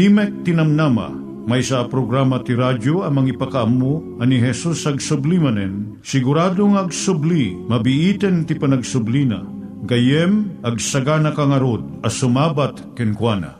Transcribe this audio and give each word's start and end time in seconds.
Timek 0.00 0.48
Tinamnama, 0.48 1.12
may 1.44 1.60
sa 1.60 1.84
programa 1.84 2.40
ti 2.40 2.56
radyo 2.56 3.04
amang 3.04 3.28
ipakaamu 3.28 4.16
ani 4.16 4.40
Jesus 4.40 4.88
ag 4.88 4.96
sublimanen, 4.96 6.00
siguradong 6.00 6.80
ag 6.80 6.88
subli, 6.88 7.52
mabiiten 7.68 8.48
ti 8.48 8.56
panagsublina, 8.56 9.44
gayem 9.84 10.56
ag 10.64 10.80
sagana 10.80 11.36
kangarod 11.36 11.84
as 12.00 12.16
sumabat 12.16 12.80
kenkwana. 12.96 13.59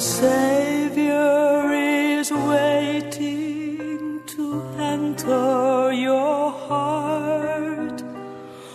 Savior 0.00 1.70
is 1.74 2.32
waiting 2.32 4.22
to 4.28 4.62
enter 4.78 5.92
your 5.92 6.50
heart. 6.52 8.00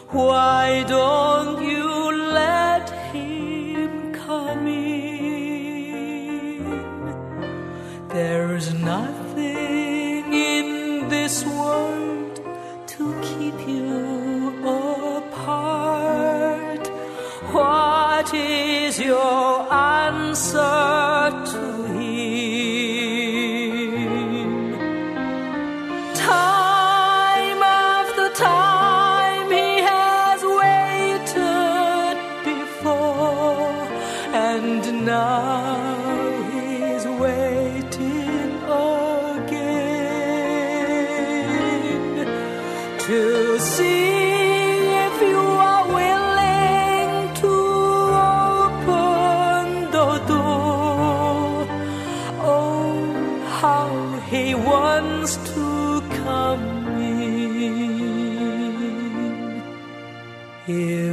Why 0.10 0.86
don't 0.88 1.65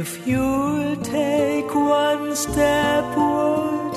If 0.05 0.27
you'll 0.27 0.97
take 0.97 1.73
one 1.73 2.35
step 2.35 3.03
toward 3.15 3.93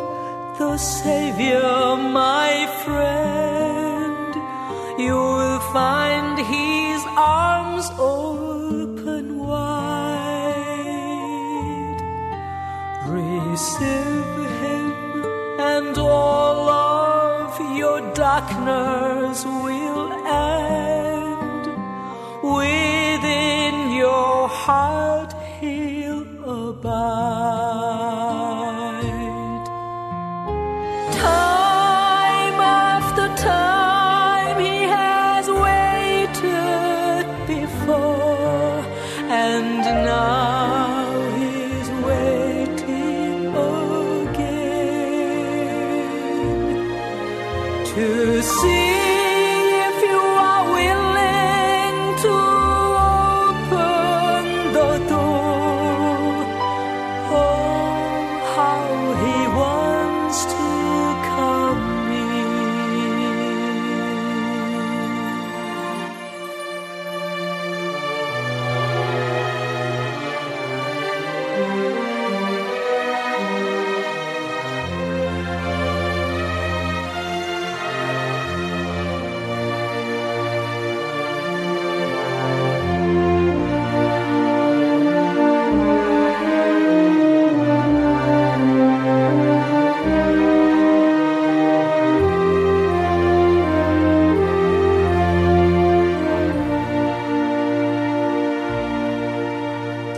the 0.57 0.79
Savior, 0.79 1.97
my 2.23 2.53
friend, 2.85 4.31
you'll 5.01 5.59
find 5.79 6.39
His 6.39 7.01
arms 7.17 7.87
open 7.99 9.25
wide. 9.37 10.39
Receive 13.19 14.31
Him, 14.63 14.93
and 15.59 15.99
all 15.99 16.69
of 16.71 17.77
your 17.77 17.99
darkness 18.15 19.45
will 19.45 20.13
end. 20.53 21.65
Within 22.45 23.75
your 23.91 24.47
heart, 24.47 25.16
to 47.97 48.43
see 48.43 48.96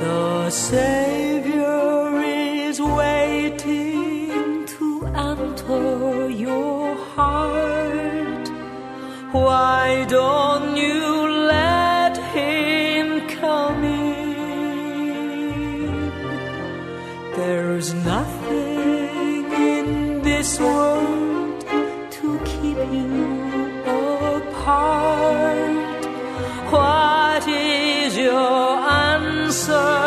The 0.00 0.50
Savior 0.50 2.20
is 2.20 2.80
waiting 2.80 4.64
to 4.66 5.06
enter 5.06 6.30
your 6.30 6.94
heart. 7.14 8.48
Why 9.32 10.06
don't 10.08 10.76
you 10.76 11.28
let 11.56 12.16
him 12.16 13.28
come 13.40 13.82
in? 13.82 14.18
There's 17.34 17.92
nothing 17.94 19.52
in 19.52 20.22
this 20.22 20.60
world 20.60 21.60
to 22.18 22.38
keep 22.44 22.78
you 22.94 23.82
apart. 24.36 26.06
What 26.70 27.48
is 27.48 28.16
your 28.16 28.67
answer 29.68 29.97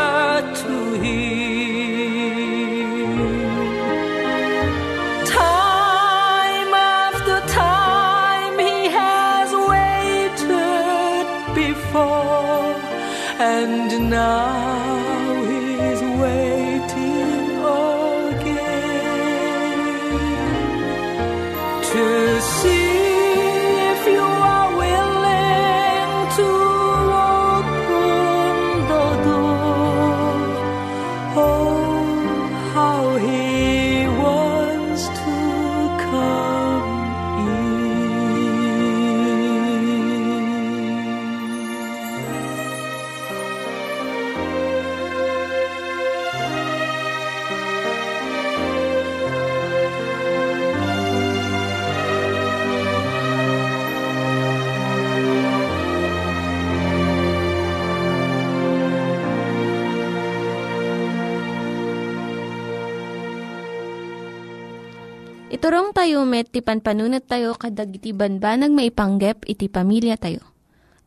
met, 66.31 66.47
ti 66.47 66.63
panpanunat 66.63 67.27
tayo 67.27 67.51
kadag 67.59 67.91
iti 67.91 68.15
banbanag 68.15 68.71
maipanggep 68.71 69.43
iti 69.43 69.67
pamilya 69.67 70.15
tayo. 70.15 70.39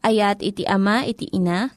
Ayat 0.04 0.44
iti 0.44 0.68
ama, 0.68 1.08
iti 1.08 1.24
ina, 1.32 1.72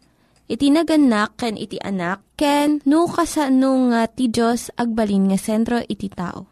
iti 0.52 0.68
naganak, 0.68 1.40
ken 1.40 1.56
iti 1.56 1.80
anak, 1.80 2.20
ken 2.36 2.84
no 2.84 3.08
kasano 3.08 3.88
nga 3.96 4.12
ti 4.12 4.28
Diyos 4.28 4.68
agbalin 4.76 5.32
nga 5.32 5.40
sentro 5.40 5.80
iti 5.80 6.12
tao. 6.12 6.52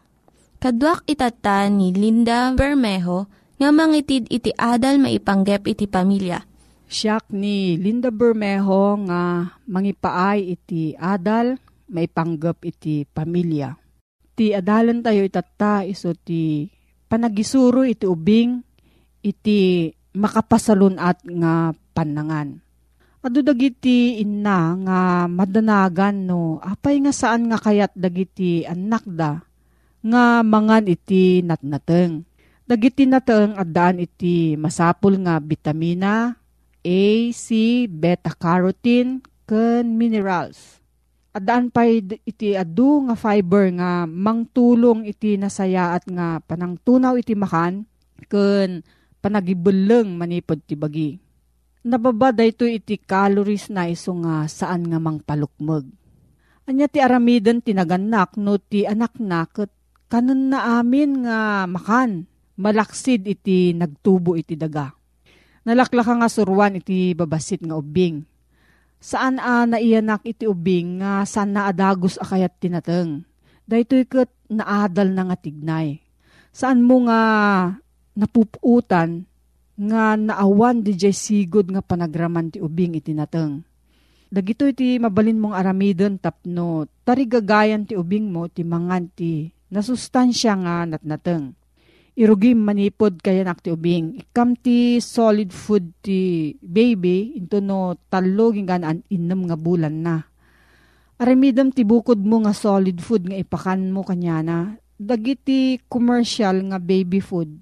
Kaduak 0.56 1.04
itata 1.04 1.68
ni 1.68 1.92
Linda 1.92 2.56
Bermejo 2.56 3.28
nga 3.60 3.68
mangitid 3.68 4.24
iti 4.32 4.56
adal 4.56 4.96
maipanggep 4.96 5.68
iti 5.68 5.84
pamilya. 5.84 6.40
Siyak 6.88 7.28
ni 7.28 7.76
Linda 7.76 8.08
Bermejo 8.08 8.96
nga 9.04 9.52
mangipaay 9.68 10.56
iti 10.56 10.96
adal, 10.96 11.60
maipanggap 11.92 12.62
iti 12.66 13.06
pamilya. 13.06 13.76
Ti 14.36 14.52
adalan 14.52 15.00
tayo 15.00 15.24
itata 15.24 15.80
iso 15.86 16.12
ti 16.12 16.68
panagisuro 17.06 17.86
iti 17.86 18.06
ubing, 18.06 18.62
iti 19.22 19.90
makapasalunat 20.14 21.22
nga 21.26 21.74
panangan. 21.94 22.62
Ado 23.26 23.42
dagiti 23.42 24.22
inna 24.22 24.78
nga 24.86 25.00
madanagan 25.26 26.30
no, 26.30 26.62
apay 26.62 27.02
nga 27.02 27.10
saan 27.10 27.50
nga 27.50 27.58
kayat 27.58 27.90
dagiti 27.98 28.62
anak 28.62 29.02
da, 29.02 29.42
nga 30.06 30.46
mangan 30.46 30.86
iti 30.86 31.42
natnateng. 31.42 32.22
Dagiti 32.66 33.02
nateng 33.06 33.58
at 33.58 33.66
daan 33.70 33.98
iti 33.98 34.54
masapul 34.54 35.18
nga 35.22 35.42
vitamina, 35.42 36.38
A, 36.86 37.02
C, 37.34 37.46
beta-carotene, 37.90 39.18
ken 39.42 39.98
minerals. 39.98 40.75
Adaan 41.36 41.68
pa 41.68 41.84
iti 41.84 42.56
adu 42.56 43.04
nga 43.04 43.12
fiber 43.12 43.68
nga 43.76 44.08
mangtulong 44.08 45.04
iti 45.04 45.36
nasayaat 45.36 46.08
nga 46.08 46.40
panangtunaw 46.40 47.12
iti 47.20 47.36
makan 47.36 47.84
ken 48.32 48.80
panagibeleng 49.20 50.16
manipod 50.16 50.64
ti 50.64 50.72
bagi. 50.80 51.20
Nababa 51.84 52.32
dayto 52.32 52.64
iti 52.64 52.96
calories 52.96 53.68
na 53.68 53.84
iso 53.84 54.16
nga 54.24 54.48
saan 54.48 54.88
nga 54.88 54.96
mangpalukmeg. 54.96 55.84
Anya 56.64 56.88
ti 56.88 57.04
aramiden 57.04 57.60
tinaganak 57.60 58.40
no 58.40 58.56
ti 58.56 58.88
anak 58.88 59.20
na 59.20 59.44
ket 59.44 59.68
kanon 60.08 60.56
na 60.56 60.80
amin 60.80 61.28
nga 61.28 61.68
makan 61.68 62.24
malaksid 62.56 63.28
iti 63.28 63.76
nagtubo 63.76 64.40
iti 64.40 64.56
daga. 64.56 64.88
Nalaklaka 65.68 66.16
nga 66.16 66.32
surwan 66.32 66.80
iti 66.80 67.12
babasit 67.12 67.60
nga 67.60 67.76
ubing 67.76 68.24
saan 69.00 69.38
a 69.38 69.64
naiyanak 69.68 70.24
iti 70.26 70.48
ubing 70.48 71.02
nga 71.02 71.22
saan 71.28 71.54
na 71.54 71.70
adagos 71.70 72.18
akayat 72.20 72.56
tinateng. 72.58 73.22
Daytoy 73.66 74.06
ket 74.06 74.30
naadal 74.46 75.10
na 75.10 75.30
nga 75.30 75.36
tignay. 75.36 75.98
Saan 76.54 76.86
mo 76.86 77.04
nga 77.04 77.20
napuputan 78.16 79.28
nga 79.76 80.16
naawan 80.16 80.80
di 80.80 80.96
jay 80.96 81.12
sigod 81.12 81.68
nga 81.68 81.84
panagraman 81.84 82.48
ti 82.48 82.58
ubing 82.62 82.96
iti 82.96 83.12
nateng. 83.12 83.60
Dagito 84.26 84.66
iti 84.66 84.96
mabalin 84.96 85.38
mong 85.38 85.54
aramidon 85.54 86.18
tapno 86.18 86.88
tarigagayan 87.04 87.86
ti 87.86 87.94
ubing 87.94 88.32
mo 88.32 88.48
ti 88.48 88.64
mangan 88.66 89.06
ti 89.12 89.52
nasustansya 89.70 90.52
nga 90.64 90.74
natnateng. 90.88 91.52
Irugim 92.16 92.64
manipod 92.64 93.20
kaya 93.20 93.44
nak 93.44 93.60
ti 93.60 93.68
ubing. 93.68 94.16
Ikam 94.16 94.56
ti 94.56 95.04
solid 95.04 95.52
food 95.52 95.92
ti 96.00 96.48
baby 96.64 97.36
into 97.36 97.60
no 97.60 97.92
talo 98.08 98.56
gingan 98.56 98.88
an 98.88 98.98
innem 99.12 99.44
nga 99.44 99.56
bulan 99.60 100.00
na. 100.00 100.24
Aramidam 101.20 101.68
ti 101.76 101.84
bukod 101.84 102.16
mo 102.24 102.40
nga 102.40 102.56
solid 102.56 103.04
food 103.04 103.28
nga 103.28 103.36
ipakan 103.36 103.92
mo 103.92 104.00
kanya 104.00 104.40
na. 104.40 104.58
Dagiti 104.96 105.76
commercial 105.92 106.56
nga 106.72 106.80
baby 106.80 107.20
food 107.20 107.52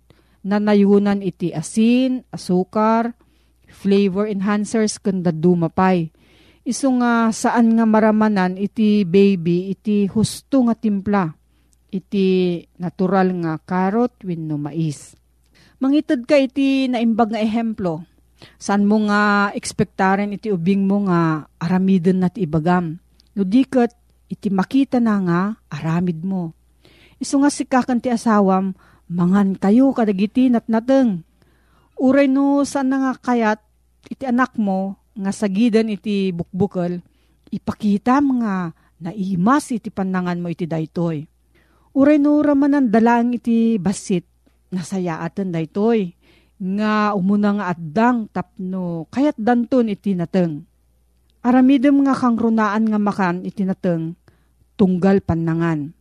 na 0.46 0.62
nayunan 0.62 1.18
iti 1.18 1.50
asin, 1.50 2.22
asukar, 2.30 3.18
flavor 3.66 4.30
enhancers 4.30 5.02
kanda 5.02 5.34
dumapay. 5.34 6.14
Isu 6.62 7.02
nga 7.02 7.34
saan 7.34 7.74
nga 7.74 7.90
maramanan 7.90 8.54
iti 8.54 9.02
baby 9.02 9.74
iti 9.74 10.06
husto 10.06 10.62
nga 10.70 10.78
timpla 10.78 11.43
iti 11.94 12.58
natural 12.82 13.30
nga 13.38 13.62
carrot 13.62 14.18
wenno 14.26 14.58
mais. 14.58 15.14
Mangitid 15.78 16.26
ka 16.26 16.34
iti 16.34 16.90
naimbag 16.90 17.30
nga 17.30 17.40
ehemplo. 17.40 18.02
San 18.58 18.82
mo 18.82 18.98
nga 19.06 19.54
ekspektaren 19.54 20.34
iti 20.34 20.50
ubing 20.50 20.90
mo 20.90 21.06
nga 21.06 21.46
aramiden 21.62 22.18
na 22.18 22.28
ti 22.34 22.42
ibagam. 22.42 22.98
No 23.38 23.46
diket 23.46 23.94
iti 24.26 24.50
makita 24.50 24.98
na 24.98 25.22
nga 25.22 25.40
aramid 25.70 26.26
mo. 26.26 26.50
Isu 27.22 27.38
nga 27.40 27.50
sikakan 27.50 28.02
ti 28.02 28.10
asawam, 28.10 28.74
mangan 29.06 29.54
kayo 29.54 29.94
kadagiti 29.94 30.50
natnateng. 30.50 31.22
Uray 31.94 32.26
no 32.26 32.66
saan 32.66 32.90
nga 32.90 33.14
kayat 33.14 33.62
iti 34.10 34.26
anak 34.26 34.58
mo 34.58 34.98
nga 35.14 35.30
sagidan 35.30 35.94
iti 35.94 36.34
bukbukal, 36.34 36.98
ipakita 37.54 38.18
nga 38.18 38.74
naimas 38.98 39.70
iti 39.70 39.94
panangan 39.94 40.42
mo 40.42 40.50
iti 40.50 40.66
daytoy 40.66 41.22
Uray 41.94 42.18
no 42.18 42.42
ramanan 42.42 42.90
dalang 42.90 43.38
iti 43.38 43.78
basit, 43.78 44.26
nasayaatan 44.74 45.54
daytoy. 45.54 46.10
Nga 46.58 47.14
umuna 47.14 47.54
nga 47.54 47.64
addang 47.70 48.26
tapno 48.34 49.06
kayat 49.14 49.38
danton 49.38 49.86
iti 49.86 50.18
nateng. 50.18 50.66
Aramidem 51.46 52.02
nga 52.02 52.14
kang 52.18 52.34
runaan 52.34 52.90
nga 52.90 52.98
makan 52.98 53.46
iti 53.46 53.62
nateng, 53.62 54.18
tunggal 54.74 55.22
panangan. 55.22 55.94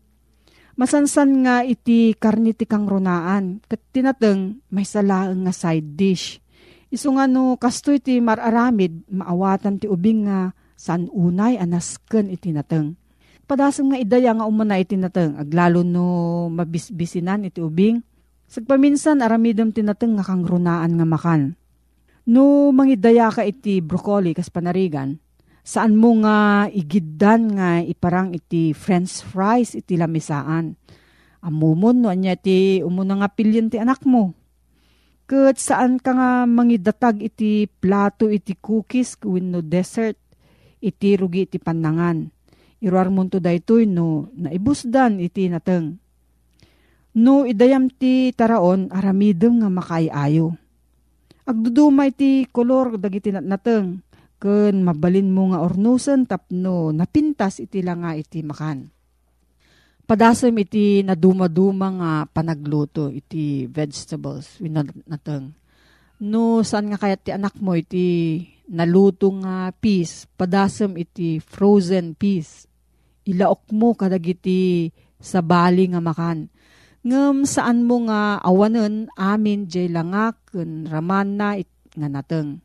Masansan 0.74 1.46
nga 1.46 1.62
iti 1.62 2.18
karniti 2.18 2.66
kang 2.66 2.90
runaan, 2.90 3.62
kat 3.70 3.82
tinateng 3.94 4.66
may 4.74 4.90
salaang 4.90 5.46
nga 5.46 5.54
side 5.54 5.94
dish. 5.94 6.42
Isu 6.90 7.14
nga 7.14 7.30
no 7.30 7.54
kasto 7.62 7.94
iti 7.94 8.18
mararamid, 8.18 9.06
maawatan 9.14 9.78
ti 9.78 9.86
ubing 9.86 10.26
nga 10.26 10.58
san 10.74 11.06
unay 11.14 11.62
anasken 11.62 12.34
iti 12.34 12.50
nateng 12.50 12.98
padasang 13.46 13.92
nga 13.94 14.00
idaya 14.00 14.32
nga 14.34 14.48
umana 14.48 14.80
iti 14.80 14.96
nateng 14.96 15.36
aglalo 15.36 15.84
no 15.84 16.48
mabisbisinan 16.52 17.48
iti 17.48 17.60
ubing. 17.60 18.02
Sagpaminsan 18.48 19.26
aramidem 19.26 19.74
tinateng 19.74 20.20
nga 20.20 20.26
kang 20.28 20.46
runaan 20.46 20.94
nga 20.94 21.08
makan. 21.08 21.58
No 22.30 22.70
mangidaya 22.72 23.34
ka 23.34 23.44
iti 23.44 23.84
broccoli 23.84 24.32
kas 24.32 24.48
panarigan, 24.48 25.20
saan 25.66 26.00
mo 26.00 26.16
nga 26.24 26.70
igiddan 26.72 27.58
nga 27.58 27.84
iparang 27.84 28.32
iti 28.32 28.72
french 28.72 29.26
fries 29.26 29.76
iti 29.76 30.00
lamisaan. 30.00 30.78
Amumon 31.44 32.00
no 32.00 32.08
anya 32.08 32.40
ti 32.40 32.80
umuna 32.80 33.20
nga 33.20 33.30
pilyon 33.32 33.68
ti 33.68 33.76
anak 33.76 34.08
mo. 34.08 34.32
Kat 35.28 35.60
saan 35.60 36.00
ka 36.00 36.16
nga 36.16 36.32
mangidatag 36.48 37.20
iti 37.20 37.68
plato 37.68 38.32
iti 38.32 38.56
cookies 38.56 39.20
when 39.24 39.52
no 39.52 39.60
dessert 39.60 40.16
iti 40.80 41.16
rugi 41.20 41.48
iti 41.48 41.60
panangan. 41.60 42.28
Iruar 42.84 43.08
mo 43.08 43.24
to 43.32 43.40
daytoy 43.40 43.88
no 43.88 44.28
naibusdan 44.36 45.24
iti 45.24 45.48
nateng. 45.48 45.96
No 47.16 47.48
idayam 47.48 47.88
ti 47.88 48.36
taraon 48.36 48.92
aramidem 48.92 49.64
nga 49.64 49.72
makaayayo. 49.72 50.52
Agdudumay 51.48 52.12
ti 52.12 52.44
kolor 52.52 53.00
dagiti 53.00 53.32
nateng 53.32 54.04
ken 54.36 54.84
mabalin 54.84 55.32
mo 55.32 55.56
nga 55.56 55.64
ornusan 55.64 56.28
tapno 56.28 56.92
napintas 56.92 57.64
iti 57.64 57.80
langa 57.80 58.20
iti 58.20 58.44
makan. 58.44 58.92
Padasem 60.04 60.52
iti 60.60 61.00
naduma-duma 61.08 61.88
nga 61.96 62.12
panagluto 62.28 63.08
iti 63.08 63.64
vegetables 63.72 64.60
nateng. 65.08 65.56
No 66.20 66.60
saan 66.68 66.92
nga 66.92 67.00
kayat 67.00 67.24
ti 67.24 67.32
anak 67.32 67.56
mo 67.64 67.72
iti 67.80 68.44
naluto 68.68 69.32
nga 69.40 69.72
peas, 69.72 70.28
padasem 70.36 71.00
iti 71.00 71.40
frozen 71.40 72.12
peas. 72.20 72.68
Ilaok 73.24 73.72
mo 73.72 73.96
kadagiti 73.96 74.92
sa 75.16 75.40
bali 75.40 75.88
nga 75.88 76.04
makan. 76.04 76.52
Ngem 77.04 77.44
saan 77.44 77.84
mo 77.84 78.08
nga 78.08 78.40
awanen 78.40 79.12
amin 79.16 79.68
jay 79.68 79.92
langak 79.92 80.40
ken 80.52 80.88
raman 80.88 81.36
na 81.40 81.60
it, 81.60 81.72
nga 81.96 82.08
nateng. 82.08 82.64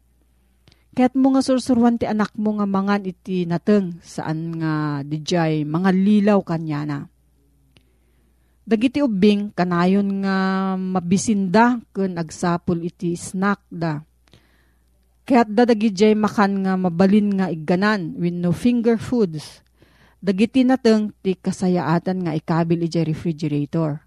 Kaya't 0.94 1.14
mo 1.14 1.30
nga 1.34 1.42
sursurwan 1.42 1.98
ti 1.98 2.10
anak 2.10 2.34
mo 2.34 2.58
nga 2.58 2.66
mangan 2.66 3.06
iti 3.06 3.46
nateng 3.46 4.02
saan 4.02 4.58
nga 4.58 5.02
dijay 5.06 5.62
mga 5.62 5.90
lilaw 5.94 6.42
kanya. 6.42 7.06
Dagiti 8.68 8.98
ubing 9.00 9.54
kanayon 9.54 10.26
nga 10.26 10.36
mabisinda 10.74 11.78
ken 11.94 12.18
agsapol 12.18 12.82
iti 12.82 13.14
snack 13.14 13.62
da. 13.70 14.02
Kaya't 15.22 15.54
dadagi 15.54 15.94
jay 15.94 16.14
makan 16.18 16.66
nga 16.66 16.74
mabalin 16.74 17.38
nga 17.38 17.46
igganan 17.46 18.18
with 18.18 18.34
no 18.34 18.50
finger 18.50 18.98
foods. 18.98 19.62
Dagiti 20.18 20.66
nateng 20.66 21.14
ti 21.22 21.38
kasayaatan 21.38 22.26
nga 22.26 22.32
ikabil 22.34 22.90
iti 22.90 22.98
refrigerator. 23.06 24.02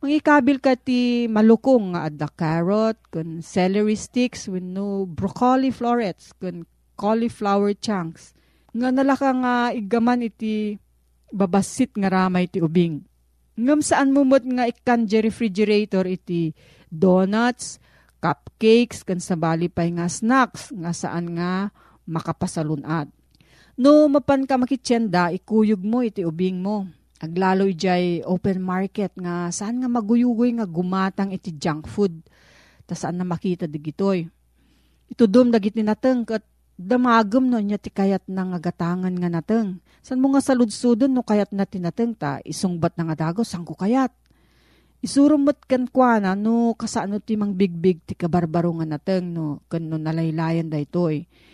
Ang 0.00 0.16
ikabil 0.16 0.58
ka 0.58 0.74
ti 0.74 1.28
malukong 1.28 1.92
nga 1.92 2.08
adda 2.08 2.26
carrot, 2.32 2.96
kun 3.12 3.44
celery 3.44 3.94
sticks, 3.94 4.48
with 4.48 4.64
no 4.64 5.04
broccoli 5.04 5.68
florets, 5.68 6.32
kun 6.40 6.64
cauliflower 6.96 7.76
chunks. 7.76 8.32
Nga 8.72 8.88
nalaka 8.96 9.30
nga 9.30 9.54
igaman 9.76 10.24
iti 10.24 10.80
babasit 11.28 11.94
nga 12.00 12.08
ramay 12.08 12.48
ti 12.48 12.58
ubing. 12.58 13.04
Ngam 13.60 13.84
saan 13.84 14.16
mo 14.16 14.24
nga 14.24 14.64
ikan 14.64 15.04
refrigerator 15.04 16.08
iti 16.08 16.56
donuts, 16.88 17.76
cupcakes, 18.24 19.04
kan 19.04 19.20
sabali 19.20 19.68
pay 19.68 19.92
nga 19.92 20.08
snacks, 20.08 20.72
nga 20.72 20.96
saan 20.96 21.36
nga 21.36 21.68
makapasalunat. 22.08 23.12
No 23.72 24.04
mapan 24.04 24.44
ka 24.44 24.60
makitsenda, 24.60 25.32
ikuyog 25.32 25.80
mo 25.80 26.04
iti 26.04 26.28
ubing 26.28 26.60
mo. 26.60 26.84
Aglalo 27.22 27.64
ijay 27.64 28.20
open 28.26 28.60
market 28.60 29.16
nga 29.16 29.48
saan 29.48 29.80
nga 29.80 29.88
maguyugoy 29.88 30.52
nga 30.58 30.68
gumatang 30.68 31.32
iti 31.32 31.56
junk 31.56 31.88
food. 31.88 32.20
Ta 32.84 32.92
saan 32.92 33.16
na 33.16 33.24
makita 33.24 33.64
digitoy. 33.64 34.28
Ito 35.08 35.24
dum 35.24 35.48
dagiti 35.48 35.80
nateng 35.80 36.28
kat 36.28 36.44
damagem 36.76 37.48
no 37.48 37.62
niya 37.62 37.78
ti 37.80 37.88
kayat 37.88 38.28
na 38.28 38.44
nga 38.52 38.58
gatangan 38.60 39.14
nga 39.16 39.30
nateng. 39.32 39.80
San 40.04 40.20
mo 40.20 40.28
nga 40.34 40.44
saludsudon 40.44 41.08
no 41.08 41.24
kayat 41.24 41.54
na 41.56 41.64
tinateng 41.64 42.12
ta 42.12 42.44
isungbat 42.44 42.98
na 43.00 43.08
nga 43.08 43.30
dago 43.30 43.40
sang 43.40 43.64
ko 43.64 43.72
kayat. 43.72 44.12
Isurumot 45.00 45.64
kan 45.64 45.88
kwa 45.88 46.20
na 46.20 46.36
no 46.36 46.76
kasano 46.76 47.24
ti 47.24 47.40
mang 47.40 47.56
bigbig 47.56 48.04
ti 48.04 48.12
kabarbaro 48.18 48.68
nga 48.82 48.98
nateng 48.98 49.32
no 49.32 49.64
kan 49.72 49.80
no 49.86 49.96
nalaylayan 49.96 50.68
da 50.68 50.76
itoy. 50.76 51.24
Itad 51.24 51.51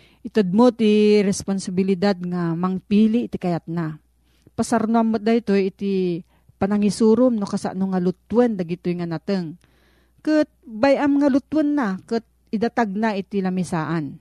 mo 0.51 0.71
ti 0.73 1.23
responsibilidad 1.23 2.15
nga 2.19 2.53
mangpili 2.55 3.27
iti 3.27 3.37
kayat 3.39 3.65
na. 3.71 3.97
Pasarnam 4.53 5.15
mo 5.15 5.17
da 5.17 5.31
ito 5.31 5.55
iti 5.55 6.23
panangisurum 6.59 7.39
no 7.39 7.47
kasano 7.47 7.91
nga 7.91 8.03
lutwen 8.03 8.59
dagitoy 8.59 8.99
nga 8.99 9.07
nateng. 9.07 9.55
Kat 10.19 10.51
bayam 10.67 11.19
nga 11.19 11.31
lutwen 11.31 11.79
na 11.79 11.95
kat 12.03 12.27
idatag 12.51 12.91
na 12.91 13.15
iti 13.15 13.39
lamisaan 13.39 14.19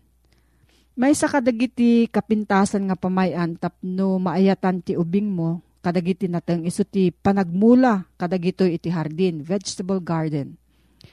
may 0.98 1.14
sa 1.14 1.30
kadagiti 1.30 2.10
kapintasan 2.10 2.90
nga 2.90 2.98
pamayan 2.98 3.54
tapno 3.54 4.18
maayatan 4.18 4.82
ti 4.82 4.98
ubing 4.98 5.30
mo, 5.30 5.62
kadagiti 5.78 6.26
nateng 6.26 6.66
iso 6.66 6.82
ti 6.82 7.14
panagmula 7.14 8.02
kadagito 8.18 8.66
iti 8.66 8.90
hardin, 8.90 9.46
vegetable 9.46 10.02
garden. 10.02 10.58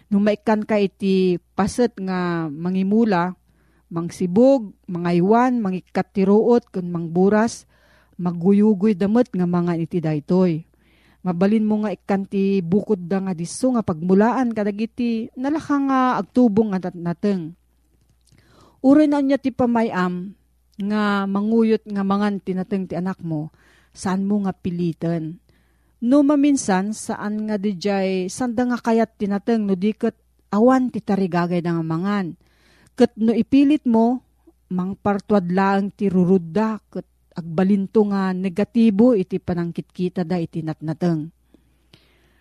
Nung 0.09 0.25
maikan 0.25 0.65
ka 0.65 0.81
iti 0.81 1.37
paset 1.53 1.93
nga 2.01 2.49
mangimula, 2.49 3.37
mangsibog, 3.95 4.75
mangaywan, 4.91 5.63
mangikatiruot, 5.63 6.67
kun 6.67 6.91
mangburas, 6.91 7.63
maguyugoy 8.19 8.99
damot 8.99 9.31
nga 9.31 9.47
mga 9.47 9.73
iti 9.79 10.03
daytoy. 10.03 10.67
Mabalin 11.23 11.65
mo 11.65 11.81
nga 11.81 11.95
ikan 11.95 12.27
ti 12.27 12.59
bukod 12.61 13.07
da 13.07 13.23
nga 13.23 13.33
diso 13.33 13.73
nga 13.73 13.81
pagmulaan 13.81 14.53
kadagiti 14.53 15.33
nalaka 15.33 15.75
nga 15.81 15.99
agtubong 16.21 16.69
nga 16.69 16.93
nateng 16.93 17.57
Uri 18.85 19.09
na 19.09 19.17
niya 19.17 19.41
ti 19.41 19.49
pamayam 19.49 20.37
nga 20.77 21.25
manguyot 21.25 21.81
nga 21.89 22.05
mangan 22.05 22.37
tinateng 22.37 22.85
ti 22.85 22.93
anak 22.93 23.17
mo, 23.25 23.49
saan 23.97 24.29
mo 24.29 24.45
nga 24.45 24.53
pilitan. 24.53 25.41
No 26.05 26.21
maminsan, 26.21 26.93
saan 26.93 27.49
nga 27.49 27.57
dijay, 27.57 28.29
sanda 28.29 28.61
nga 28.69 28.77
kayat 28.77 29.17
tinateng 29.17 29.65
no 29.65 29.73
diket 29.73 30.13
awan 30.53 30.93
ti 30.93 31.01
tarigagay 31.01 31.65
nga 31.65 31.81
mangan. 31.81 32.37
Kat 32.95 33.11
no 33.19 33.35
ipilit 33.35 33.83
mo, 33.83 34.23
mang 34.71 34.95
partuad 34.95 35.51
lang 35.51 35.91
ti 35.91 36.07
rurudda, 36.07 36.79
kat 36.87 37.05
agbalinto 37.35 38.07
nga 38.07 38.31
negatibo 38.31 39.11
iti 39.11 39.37
panangkitkita 39.37 40.23
da 40.23 40.39
iti 40.39 40.63
natnateng. 40.63 41.27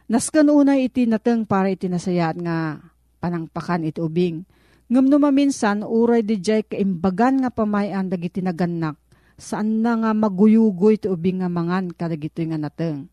Naskan 0.06 0.48
unay 0.48 0.86
iti 0.86 1.10
nateng 1.10 1.42
para 1.44 1.68
iti 1.68 1.90
nasayat 1.90 2.38
nga 2.38 2.78
panangpakan 3.18 3.88
iti 3.88 3.98
ubing 3.98 4.46
Ngam 4.94 5.10
no 5.10 5.18
maminsan, 5.18 5.82
uray 5.82 6.22
di 6.22 6.38
jay 6.38 6.62
kaimbagan 6.62 7.42
nga 7.42 7.50
pamayan 7.50 8.06
dagiti 8.06 8.38
naganak, 8.38 8.94
saan 9.34 9.82
na 9.82 9.98
nga 9.98 10.14
maguyugoy 10.14 11.02
ti 11.02 11.10
ubing 11.10 11.42
nga 11.42 11.50
mangan 11.50 11.90
kadagito 11.90 12.46
nga 12.46 12.54
nateng. 12.54 13.10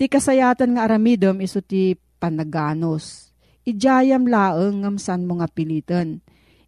Ti 0.00 0.08
kasayatan 0.08 0.72
nga 0.72 0.88
aramidom 0.88 1.44
iso 1.44 1.60
ti 1.60 1.92
panaganos. 2.16 3.36
Ijayam 3.68 4.24
laeng 4.24 4.80
ngam 4.80 4.96
saan 4.96 5.28
mo 5.28 5.36
nga 5.44 5.50
pilitan. 5.50 6.23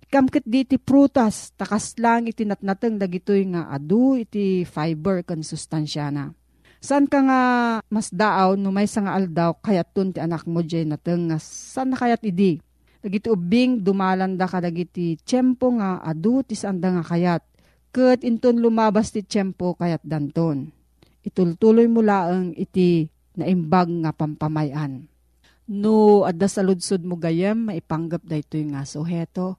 Ikamkit 0.06 0.46
di 0.46 0.62
ti 0.62 0.78
prutas, 0.78 1.50
takas 1.58 1.98
lang 1.98 2.30
iti 2.30 2.46
natnateng 2.46 2.94
dagitoy 2.94 3.42
nga 3.50 3.66
adu 3.74 4.14
iti 4.14 4.62
fiber 4.62 5.26
kan 5.26 5.42
sustansya 5.42 6.14
na. 6.14 6.30
Saan 6.78 7.10
ka 7.10 7.18
nga 7.26 7.40
mas 7.90 8.14
daaw 8.14 8.54
no 8.54 8.70
may 8.70 8.86
nga 8.86 9.18
aldaw 9.18 9.58
kayat 9.58 9.90
tun 9.90 10.14
ti 10.14 10.22
anak 10.22 10.46
mo 10.46 10.62
jay 10.62 10.86
nateng 10.86 11.34
nga 11.34 11.42
saan 11.42 11.90
na 11.90 11.98
kayat 11.98 12.22
idi? 12.22 12.62
Dagiti 13.02 13.26
ubing 13.26 13.82
dumalanda 13.82 14.46
ka 14.46 14.62
dagiti 14.62 15.18
tiyempo 15.26 15.74
nga 15.74 15.98
adu 15.98 16.46
ti 16.46 16.54
sanda 16.54 16.94
nga 16.94 17.02
kayat. 17.02 17.42
Kat 17.90 18.22
inton 18.22 18.62
lumabas 18.62 19.10
ti 19.10 19.26
tiyempo 19.26 19.74
kayat 19.74 20.06
danton. 20.06 20.70
Itultuloy 21.26 21.90
mo 21.90 22.06
laang 22.06 22.54
iti 22.54 23.10
naimbag 23.34 23.90
nga 24.06 24.14
pampamayan. 24.14 25.10
No, 25.66 26.22
adda 26.22 26.46
sa 26.46 26.62
ludsod 26.62 27.02
mo 27.02 27.18
gayam, 27.18 27.66
maipanggap 27.66 28.22
da 28.22 28.38
ito 28.38 28.54
yung 28.54 28.78
nga 28.78 28.86
suheto. 28.86 29.58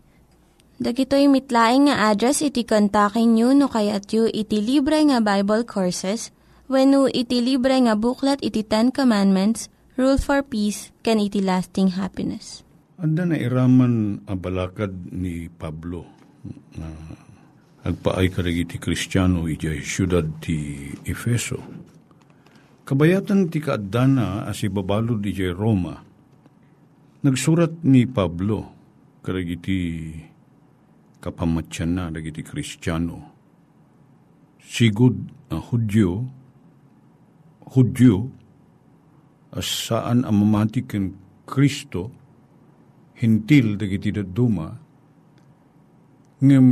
Dagitoy 0.81 1.29
mitlaing 1.29 1.93
nga 1.93 2.09
address 2.09 2.41
iti 2.41 2.65
kontakin 2.65 3.37
nyo 3.37 3.53
no 3.53 3.69
kayat 3.69 4.09
yu 4.09 4.25
iti 4.25 4.65
libre 4.65 4.97
nga 5.05 5.21
Bible 5.21 5.61
Courses 5.61 6.33
when 6.65 6.97
iti 7.13 7.37
libre 7.37 7.77
nga 7.85 7.93
buklat 7.93 8.41
iti 8.41 8.65
Ten 8.65 8.89
Commandments, 8.89 9.69
Rule 9.93 10.17
for 10.17 10.41
Peace, 10.41 10.89
can 11.05 11.21
iti 11.21 11.37
lasting 11.37 11.93
happiness. 11.93 12.65
Anda 12.97 13.29
na 13.29 13.37
iraman 13.37 14.25
abalakad 14.25 15.13
ni 15.13 15.53
Pablo 15.53 16.01
na 16.73 16.89
agpaay 17.85 18.33
karag 18.33 18.65
iti 18.65 18.81
Kristiyano 18.81 19.45
iti 19.45 19.69
syudad 19.85 20.25
ti 20.41 20.89
Efeso. 21.05 21.61
Kabayatan 22.89 23.53
ti 23.53 23.61
kaadana 23.61 24.49
as 24.49 24.65
ibabalod 24.65 25.21
iti 25.29 25.45
Roma. 25.53 25.93
Nagsurat 27.21 27.85
ni 27.85 28.09
Pablo 28.09 28.65
karag 29.21 29.61
iti 29.61 29.77
kapamatyan 31.21 31.89
na 31.93 32.03
dagiti 32.09 32.41
Kristiyano. 32.41 33.21
Sigud 34.57 35.15
a 35.53 35.61
Hudyo, 35.61 36.25
Hudyo, 37.71 38.33
as 39.53 39.69
saan 39.69 40.25
ang 40.25 40.41
mamati 40.41 40.81
ken 40.89 41.13
Kristo, 41.45 42.09
hintil 43.21 43.77
dagiti 43.77 44.09
daduma, 44.09 44.73
ngem 46.41 46.67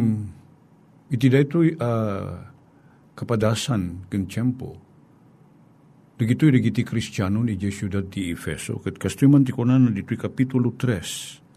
iti 1.13 1.27
daytoy 1.29 1.77
uh, 1.77 2.33
kapadasan 3.13 4.09
ken 4.09 4.25
tiyempo, 4.25 4.73
dagitoy 6.17 6.57
dagiti 6.57 6.81
Kristiyano 6.81 7.45
ni 7.45 7.53
Jesu 7.53 7.85
ti 8.09 8.33
Efeso, 8.33 8.81
ket 8.81 8.97
kastoy 8.97 9.29
man 9.29 9.45
ti 9.45 9.53
kunan 9.53 9.93
dito'y 9.93 10.17
kapitulo 10.17 10.73
3, 10.73 11.48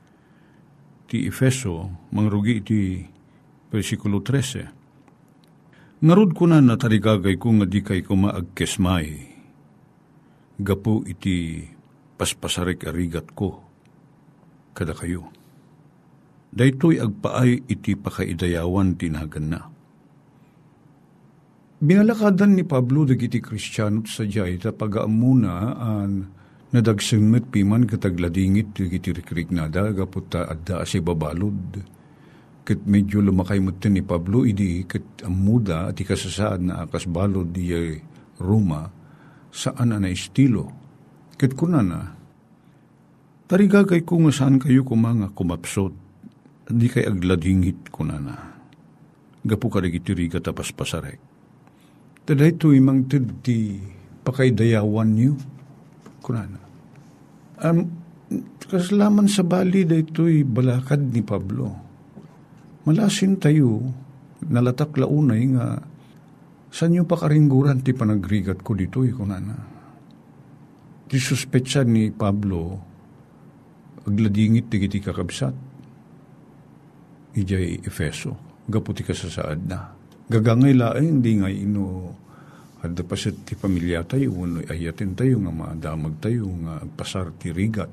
ti 1.12 1.28
Efeso, 1.28 2.08
mangrugi 2.08 2.64
iti 2.64 3.04
versikulo 3.68 4.24
13. 4.24 6.00
Ngarod 6.00 6.32
ko 6.32 6.48
na 6.48 6.64
natarigagay 6.64 7.36
ko 7.36 7.52
nga 7.60 7.68
di 7.68 7.84
kay 7.84 8.00
kumaagkesmay, 8.00 9.36
gapu 10.56 11.04
iti 11.04 11.68
paspasarik 12.16 12.88
arigat 12.88 13.28
ko, 13.36 13.60
kada 14.72 14.96
kayo. 14.96 15.28
Daytoy 16.48 16.96
agpaay 16.96 17.68
iti 17.68 17.92
pakaidayawan 17.92 18.96
tinagan 18.96 19.52
na. 19.52 19.68
Binalakadan 21.76 22.56
ni 22.56 22.64
Pablo 22.64 23.04
dagiti 23.04 23.44
Kristiyano 23.44 24.08
sa 24.08 24.24
jay 24.24 24.56
ta 24.56 24.72
pagaamuna 24.72 25.76
an 25.76 26.40
Nadagsengmet 26.72 27.52
piman 27.52 27.84
katagladingit 27.84 28.72
iti 28.80 29.12
rikrik 29.12 29.52
nada 29.52 29.92
gaputa 29.92 30.48
adda 30.48 30.88
si 30.88 31.04
babalod. 31.04 31.84
Kat 32.64 32.80
medyo 32.88 33.20
lumakay 33.20 33.60
mo 33.60 33.76
ni 33.76 34.00
Pablo 34.00 34.48
idi 34.48 34.80
kat 34.88 35.28
amuda 35.28 35.92
at 35.92 36.00
ikasasaad 36.00 36.64
na 36.64 36.88
akas 36.88 37.04
balod 37.04 37.52
di 37.52 37.76
Roma 38.40 38.88
saan 39.52 39.92
na 39.92 40.08
estilo. 40.08 40.72
Kat 41.36 41.52
kunana, 41.52 42.16
tarigagay 43.52 44.00
ko 44.08 44.24
nga 44.24 44.32
saan 44.32 44.56
kayo 44.56 44.80
kumanga 44.80 45.28
kumapsot 45.28 45.92
di 46.72 46.88
kay 46.88 47.04
agladingit 47.04 47.92
kunana. 47.92 48.56
Gapu 49.44 49.68
ka 49.68 49.84
iti 49.84 50.14
tapas 50.40 50.72
pasarek. 50.72 51.20
Taday 52.24 52.56
ito 52.56 52.72
imang 52.72 53.04
ti 53.44 53.76
pakaidayawan 54.24 55.10
niyo 55.12 55.36
kunana. 56.22 56.60
Um, 57.60 57.78
kaslaman 58.70 59.28
sa 59.28 59.44
bali 59.44 59.84
da 59.84 59.98
balakad 60.46 61.12
ni 61.12 61.20
Pablo. 61.20 61.66
Malasin 62.86 63.38
tayo, 63.38 63.82
nalatak 64.46 64.96
launay 64.98 65.42
nga, 65.54 65.78
saan 66.72 66.96
yung 66.96 67.06
pakaringguran 67.06 67.84
ti 67.84 67.94
panagrigat 67.94 68.64
ko 68.64 68.74
dito'y 68.74 69.12
kunana. 69.12 69.54
Ti 71.06 71.16
suspetsa 71.20 71.84
ni 71.84 72.08
Pablo, 72.10 72.80
agladingit 74.02 74.72
ti 74.72 74.80
kiti 74.82 74.98
kakabsat. 74.98 75.54
Ijay 77.36 77.84
Efeso, 77.86 78.62
gaputi 78.66 79.04
ka 79.06 79.14
sa 79.14 79.28
saad 79.28 79.62
na. 79.68 79.92
Gagangay 80.32 80.74
laeng, 80.74 81.20
hindi 81.20 81.32
nga 81.38 81.48
ino 81.52 82.16
at 82.82 82.98
dapasit 82.98 83.46
ti 83.46 83.54
pamilya 83.54 84.02
tayo, 84.02 84.34
uno 84.34 84.58
ayatin 84.66 85.14
tayo 85.14 85.38
nga 85.38 85.54
maadamag 85.54 86.18
tayo 86.18 86.50
nga 86.66 86.82
pasar 86.98 87.30
ti 87.38 87.54
rigat. 87.54 87.90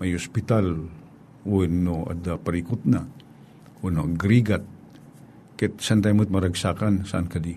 May 0.00 0.16
ospital, 0.16 0.88
uno 1.44 1.96
at 2.08 2.24
parikot 2.40 2.88
na. 2.88 3.04
Uno 3.84 4.00
agrigat. 4.08 4.64
Ket 5.52 5.84
san 5.84 6.00
tayo 6.00 6.16
maragsakan, 6.16 7.04
saan 7.04 7.28
ka 7.28 7.36
di? 7.36 7.52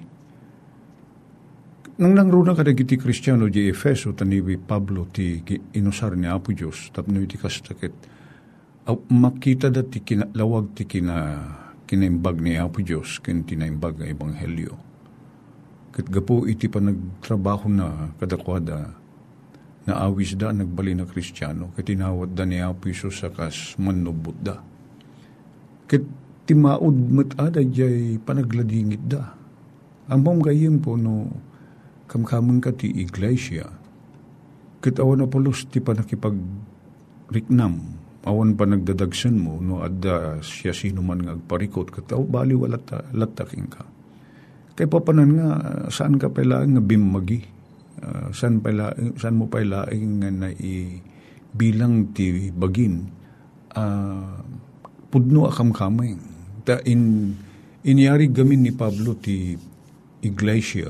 Nang 2.03 2.12
nangruna 2.12 2.51
ka 2.51 2.67
iti 2.67 2.99
Kristiyano 2.99 3.47
di 3.47 3.71
Efeso, 3.71 4.12
taniwi 4.12 4.60
Pablo 4.60 5.08
ti 5.08 5.39
inusar 5.79 6.19
ni 6.19 6.27
Apo 6.27 6.51
Diyos, 6.51 6.91
tapno 6.91 7.23
iti 7.23 7.39
kastakit, 7.39 7.95
makita 9.08 9.71
dati 9.71 10.03
kinalawag 10.03 10.75
ti 10.75 10.84
kina, 10.84 11.39
kinaimbag 11.88 12.43
ni 12.43 12.60
Apo 12.60 12.84
Diyos, 12.84 13.23
kin 13.23 13.47
tinaimbag 13.47 14.03
nga 14.03 14.10
Ebanghelyo 14.10 14.92
Kat 15.93 16.10
gapo 16.10 16.49
iti 16.49 16.65
pa 16.65 16.82
nagtrabaho 16.82 17.69
na 17.69 18.10
kadakwada 18.17 18.97
na 19.86 19.93
awis 20.01 20.34
da 20.34 20.49
nagbali 20.49 20.97
na 20.97 21.06
kristyano 21.06 21.69
kat 21.77 21.86
tinawad 21.86 22.34
da 22.34 22.49
ni 22.49 22.58
Apo 22.58 22.89
Isus 22.89 23.21
sa 23.21 23.29
kas 23.29 23.77
manubot 23.77 24.34
da. 24.41 24.58
Kat 25.86 26.01
timaod 26.49 26.97
matada 27.13 27.62
jay 27.62 28.17
panagladingit 28.17 29.06
da. 29.06 29.38
Amom 30.10 30.41
gayem 30.41 30.82
po 30.82 30.97
no 30.97 31.29
kamkamang 32.10 32.58
ka 32.58 32.73
ti 32.73 32.89
iglesia. 32.89 33.69
Kat 34.82 34.97
awan 34.97 35.21
na 35.21 35.27
polos 35.29 35.69
ti 35.69 35.77
panakipag 35.77 36.36
riknam 37.29 38.01
awan 38.23 38.58
pa 38.58 38.65
nagdadagsan 38.65 39.36
mo 39.36 39.62
no 39.62 39.84
adda 39.84 40.41
siya 40.41 40.73
sino 40.73 41.03
man 41.03 41.21
nga 41.21 41.36
agparikot 41.38 41.91
kat 41.91 42.10
bali 42.27 42.56
wala 42.56 42.79
ta, 42.79 43.03
lataking 43.12 43.67
ka 43.67 43.92
Kay 44.73 44.89
papanan 44.89 45.38
nga, 45.38 45.49
saan 45.93 46.17
ka 46.17 46.33
pala 46.33 46.65
nga 46.65 46.81
bimagi? 46.81 47.45
Uh, 48.03 48.33
saan, 48.33 48.59
pala, 48.59 48.89
saan 49.21 49.38
mo 49.38 49.45
pala 49.45 49.86
nga 49.88 50.29
na 50.33 50.49
i, 50.49 50.97
bilang 51.53 52.09
ti 52.12 52.49
bagin? 52.49 53.05
Uh, 53.73 54.41
pudno 55.13 55.45
akam 55.45 55.69
kamay. 55.69 56.17
Ta 56.65 56.81
in, 56.89 57.33
inyari 57.86 58.33
gamin 58.33 58.65
ni 58.65 58.71
Pablo 58.73 59.13
ti 59.13 59.53
iglesia 60.25 60.89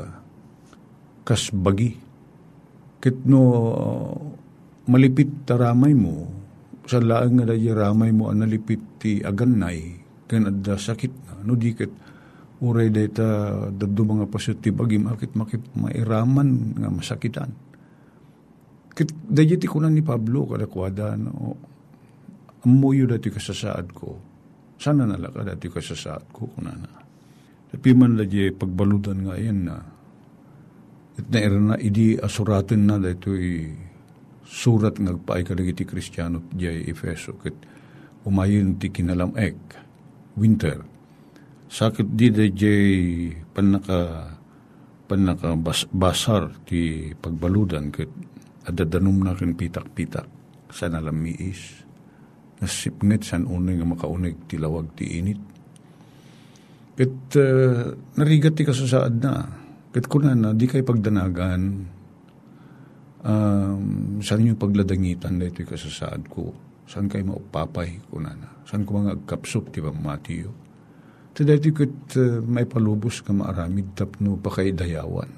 kas 1.24 1.52
bagi. 1.52 1.92
Kit 3.04 3.28
no 3.28 3.42
malipit 4.88 5.44
taramay 5.44 5.92
mo, 5.92 6.28
sa 6.88 7.00
laang 7.00 7.40
nga 7.40 7.52
ramay 7.52 8.12
mo 8.16 8.32
ang 8.32 8.44
nalipit 8.44 8.80
ti 9.00 9.20
aganay, 9.20 10.00
kan 10.28 10.48
adda 10.48 10.76
sakit 10.76 11.12
na, 11.28 11.44
no 11.44 11.56
di 11.56 11.72
ket 11.76 11.92
uray 12.64 12.88
data 12.88 13.28
daddo 13.68 14.02
mga 14.08 14.32
pasyot 14.32 14.58
ti 14.64 14.72
bagim 14.72 15.12
akit 15.12 15.36
makip 15.36 15.60
mairaman 15.76 16.80
nga 16.80 16.90
masakitan. 16.90 17.52
Kit 18.94 19.12
dayet 19.12 19.60
ikunan 19.60 19.92
ni 19.92 20.00
Pablo 20.06 20.48
kada 20.48 20.70
kwada 20.72 21.20
no 21.20 21.60
amuyo 22.64 23.04
dati 23.04 23.28
kasasaad 23.28 23.88
ko. 23.92 24.10
Sana 24.80 25.04
nalaka 25.04 25.44
dati 25.44 25.68
kasasaad 25.68 26.24
ko 26.32 26.48
kunana. 26.56 27.04
Tapi 27.74 27.90
man 27.98 28.16
la 28.16 28.26
pagbaludan 28.54 29.28
nga 29.28 29.36
yan 29.36 29.60
na 29.68 29.78
at 31.14 31.30
na 31.30 31.74
na 31.74 31.76
idi 31.78 32.18
asuratin 32.18 32.90
na 32.90 32.98
dito 32.98 33.34
surat 34.46 34.98
nga 34.98 35.14
paay 35.14 35.46
kadagiti 35.46 35.86
kristyano 35.86 36.50
jay 36.58 36.86
Efeso 36.90 37.38
kit 37.38 37.54
umayin 38.26 38.78
ti 38.82 38.90
kinalam 38.90 39.34
ek 39.38 39.58
winter 40.38 40.93
sakit 41.74 42.14
di 42.14 42.30
da 42.30 42.46
jay 42.54 43.34
panaka 43.50 44.30
panaka 45.10 45.58
bas, 45.58 45.90
basar 45.90 46.54
ti 46.70 47.10
pagbaludan 47.18 47.90
ket 47.90 48.14
adadanom 48.70 49.26
na 49.26 49.34
ken 49.34 49.58
pitak-pitak. 49.58 50.30
Sa 50.70 50.86
nalamiis 50.90 51.82
nasipnget 52.62 53.26
san 53.26 53.50
unay 53.50 53.82
nga 53.82 53.90
makaunig 53.90 54.46
ti 54.46 54.62
lawag 54.62 54.94
ti 54.94 55.18
init. 55.18 55.42
Ket 56.94 57.18
uh, 57.42 57.90
narigat 58.22 58.54
ti 58.54 58.62
kasasaad 58.62 59.16
na. 59.18 59.34
Ket 59.90 60.06
kuna 60.06 60.38
na 60.38 60.54
di 60.54 60.70
kay 60.70 60.86
pagdanagan. 60.86 61.90
Um, 63.24 64.20
saan 64.20 64.46
yung 64.46 64.60
pagladangitan 64.60 65.40
na 65.40 65.48
ito'y 65.48 65.64
kasasaad 65.64 66.28
ko? 66.28 66.52
Saan 66.86 67.08
kayo 67.08 67.24
maupapay 67.24 68.04
kuna 68.12 68.36
na? 68.36 68.50
Saan 68.68 68.84
ko 68.84 69.00
mga 69.00 69.16
agkapsop 69.16 69.72
ti 69.72 69.80
pamatiyo 71.34 71.42
Tadati 71.58 71.70
kat 71.74 71.98
uh, 72.22 72.46
may 72.46 72.70
palubos 72.70 73.26
ka 73.26 73.34
maaramid 73.34 73.98
tapno 73.98 74.38
pakaidayawan. 74.38 75.32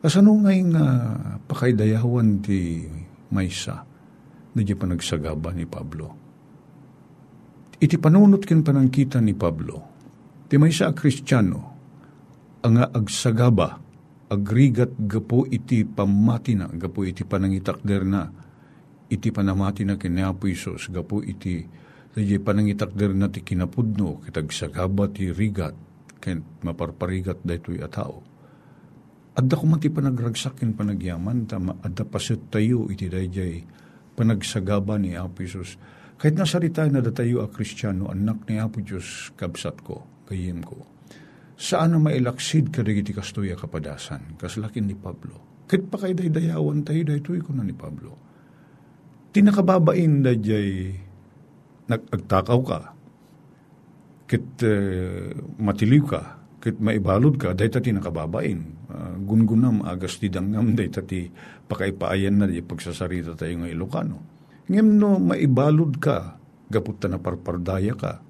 Asano 0.00 0.32
nga 0.40 0.52
uh, 0.56 1.36
pakaidayawan 1.44 2.40
ti 2.40 2.88
maysa 3.28 3.84
na 4.52 4.60
di 4.64 4.72
pa 4.72 4.88
nagsagaba 4.88 5.52
ni 5.52 5.68
Pablo. 5.68 6.22
iti 7.82 7.98
panunot 7.98 8.46
ken 8.46 8.62
panangkita 8.62 9.18
ni 9.18 9.34
Pablo, 9.34 9.82
ti 10.46 10.54
may 10.54 10.70
sa 10.70 10.94
kristyano, 10.94 11.60
ang 12.62 12.78
agsagaba, 12.78 13.74
agrigat 14.30 14.94
gapo 15.02 15.42
iti 15.50 15.82
pamati 15.82 16.54
na, 16.54 16.70
gapo 16.70 17.02
iti 17.02 17.26
panangitakder 17.26 18.06
na, 18.06 18.30
iti 19.10 19.34
panamati 19.34 19.82
na 19.82 19.98
kinapo 19.98 20.46
Isos, 20.46 20.86
gapo 20.94 21.26
iti 21.26 21.66
iti 22.12 22.36
panangitakder 22.36 23.16
na 23.16 23.32
ti 23.32 23.40
kinapudno, 23.40 24.20
kitagsagaba 24.28 25.08
ti 25.08 25.32
rigat, 25.32 25.72
ken 26.20 26.44
maparparigat 26.60 27.40
daytoy 27.40 27.80
a 27.80 27.88
tao. 27.88 28.20
Adda 29.32 29.56
ko 29.56 29.64
man 29.64 29.80
ti 29.80 29.88
panagyaman, 29.88 31.48
tama, 31.48 31.72
adda 31.80 32.04
pasit 32.04 32.52
tayo 32.52 32.92
iti 32.92 33.08
dayjay 33.08 33.64
panagsagaba 34.12 35.00
ni 35.00 35.16
Apo 35.16 35.40
Isos. 35.40 35.80
Kahit 36.20 36.38
nasarita 36.38 36.86
na 36.86 37.02
datayo 37.02 37.42
a 37.42 37.48
kristyano, 37.50 38.12
anak 38.12 38.46
ni 38.46 38.60
Apo 38.60 38.78
Diyos, 38.78 39.32
kabsat 39.34 39.82
ko, 39.82 40.04
kayim 40.28 40.62
ko. 40.62 40.86
Saan 41.58 41.96
mailaksid 41.98 42.70
ka 42.70 42.84
iti 42.84 43.10
kastoy 43.10 43.50
a 43.50 43.56
kapadasan, 43.56 44.36
kaslakin 44.38 44.86
ni 44.86 44.94
Pablo. 44.94 45.64
Kahit 45.66 45.88
pa 45.88 45.96
kay 45.96 46.12
daydayawan 46.12 46.84
tayo, 46.84 47.02
daytoy 47.08 47.40
ko 47.40 47.56
na 47.56 47.64
ni 47.64 47.72
Pablo. 47.72 48.14
Tinakababain 49.32 50.20
da 50.20 50.36
jay 50.36 50.92
nagagtakaw 51.92 52.60
ka, 52.64 52.80
kit 54.24 54.48
uh, 54.64 55.36
matiliw 55.60 56.04
ka, 56.08 56.40
kit 56.56 56.80
maibalod 56.80 57.36
ka, 57.36 57.52
dahi 57.52 57.68
tati 57.68 57.92
nakababain. 57.92 58.60
Uh, 58.88 59.16
gungunam 59.20 59.84
agas 59.84 60.16
ti 60.16 60.32
dangam, 60.32 60.72
dahi 60.72 60.88
tati 60.88 61.28
pakaipaayan 61.68 62.40
na 62.40 62.48
di 62.48 62.64
pagsasarita 62.64 63.36
tayo 63.36 63.60
ng 63.60 63.68
Ilocano. 63.68 64.18
Ngem 64.72 64.88
no 64.96 65.20
maibalod 65.20 66.00
ka, 66.00 66.40
gapot 66.72 66.96
na 67.04 67.20
parpardaya 67.20 67.92
ka, 67.92 68.24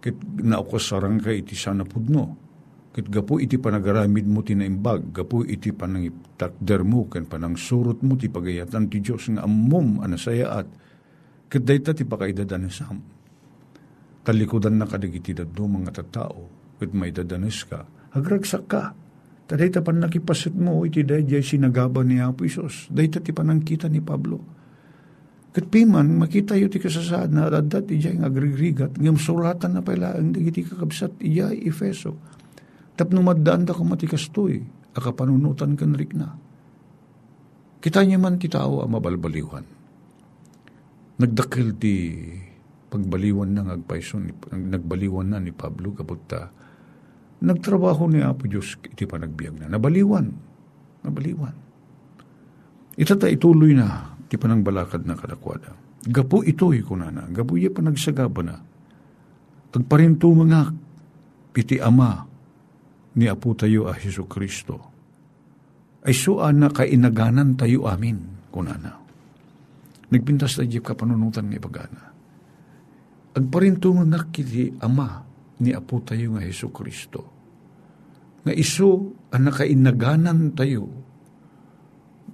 kit 0.00 0.16
naukasarang 0.40 1.20
ka 1.20 1.34
iti 1.36 1.52
sana 1.52 1.84
pudno. 1.84 2.46
Kit 2.96 3.12
gapo 3.12 3.36
iti 3.36 3.60
panagaramid 3.60 4.24
mo 4.24 4.40
tinaimbag, 4.40 5.12
gapo 5.12 5.44
iti 5.44 5.68
panangitakder 5.68 6.80
mo, 6.80 7.04
ken 7.12 7.28
panang 7.28 7.52
surot 7.52 8.00
mo 8.00 8.16
ti 8.16 8.32
pagayatan 8.32 8.88
ti 8.88 9.04
Diyos 9.04 9.28
nga 9.36 9.44
amom 9.44 10.00
anasayaat, 10.00 10.85
kit 11.46 11.62
dahi 11.62 11.80
tati 11.82 12.02
pakaidadanan 12.02 12.72
sam 12.72 13.16
talikudan 14.26 14.74
na 14.74 14.90
kadigiti 14.90 15.30
daddo 15.30 15.70
mga 15.70 16.02
tatao, 16.02 16.50
ket 16.82 16.90
may 16.90 17.14
dadanes 17.14 17.62
ka, 17.62 17.86
agragsak 18.10 18.66
ka. 18.66 18.90
Taday 19.46 19.70
tapan 19.70 20.02
nakipasit 20.02 20.58
mo, 20.58 20.82
iti 20.82 21.06
dayjay 21.06 21.38
sinagaba 21.38 22.02
ni 22.02 22.18
Apo 22.18 22.42
Isos. 22.42 22.90
Day 22.90 23.06
ti 23.06 23.30
panangkita 23.30 23.86
ni 23.86 24.02
Pablo. 24.02 24.42
Kat 25.54 25.70
piman, 25.70 26.18
makita 26.18 26.58
yu 26.58 26.66
ti 26.66 26.82
kasasaad 26.82 27.30
na 27.30 27.46
adat 27.46 27.86
ijay 27.86 28.18
ng 28.18 28.26
agrigrigat, 28.26 28.98
ngam 28.98 29.14
suratan 29.14 29.78
na 29.78 29.86
pala 29.86 30.18
ang 30.18 30.34
digiti 30.34 30.66
kakabsat 30.66 31.22
ijay 31.22 31.62
Efeso. 31.62 32.18
Tapno 32.98 33.22
maddaan 33.22 33.62
da 33.62 33.70
kumatikas 33.70 34.34
to'y, 34.34 34.58
akapanunutan 34.98 35.78
kan 35.78 35.94
rik 35.94 36.10
na. 36.18 36.34
Kita 37.78 38.02
niya 38.02 38.18
man 38.18 38.42
ti 38.42 38.50
tao 38.50 38.82
ang 38.82 38.90
mabalbaliwan. 38.90 39.75
Nagdakil 41.16 41.72
ti 41.80 42.20
pagbaliwan 42.92 43.56
na 43.56 43.72
agpayson, 43.72 44.28
nagbaliwan 44.52 45.32
na 45.32 45.40
ni 45.40 45.50
Pablo 45.50 45.96
kapunta, 45.96 46.52
nagtrabaho 47.40 48.08
ni 48.12 48.20
Apo 48.20 48.44
Diyos, 48.44 48.76
iti 48.84 49.08
pa 49.08 49.16
nagbiag 49.16 49.64
na. 49.64 49.66
Nabaliwan. 49.72 50.26
Nabaliwan. 51.04 51.56
Itata 52.96 53.28
ituloy 53.28 53.76
na, 53.76 54.16
ti 54.28 54.36
pa 54.40 54.48
balakad 54.48 55.04
na 55.04 55.16
kadakwada. 55.16 55.76
Gapo 56.06 56.44
ito'y 56.44 56.84
kunana, 56.86 57.28
gapo 57.32 57.58
iya 57.58 57.72
pa 57.72 57.82
nagsagaba 57.82 58.42
na. 58.44 58.56
Agparinto 59.76 60.32
mga 60.32 60.72
piti 61.52 61.76
ama 61.76 62.24
ni 63.12 63.28
Apo 63.28 63.52
tayo 63.52 63.88
a 63.88 63.92
Heso 63.92 64.24
Kristo. 64.24 64.80
Ay 66.00 66.16
suan 66.16 66.64
na 66.64 66.72
kainaganan 66.72 67.60
tayo 67.60 67.84
amin, 67.84 68.48
kunana. 68.48 69.05
Nagpintas 70.10 70.58
na 70.58 70.66
ka 70.82 70.94
panunutan 70.94 71.50
ni 71.50 71.58
Pagana 71.58 72.16
agparinto 73.36 73.92
nga 73.92 74.24
kiti 74.32 74.72
ama 74.80 75.20
ni 75.60 75.76
Apo 75.76 76.00
tayo 76.00 76.36
nga 76.36 76.42
Heso 76.42 76.72
Kristo. 76.72 77.20
Nga 78.48 78.52
iso 78.56 79.12
ang 79.28 79.52
nakainaganan 79.52 80.56
tayo. 80.56 80.88